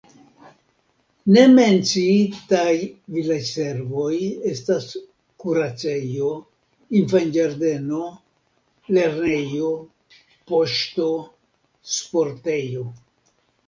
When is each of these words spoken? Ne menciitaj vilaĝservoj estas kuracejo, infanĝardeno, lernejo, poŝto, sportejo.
Ne 1.33 1.41
menciitaj 1.57 2.71
vilaĝservoj 3.17 4.15
estas 4.53 4.87
kuracejo, 5.45 6.31
infanĝardeno, 7.01 8.01
lernejo, 8.99 9.69
poŝto, 10.53 11.09
sportejo. 12.01 12.89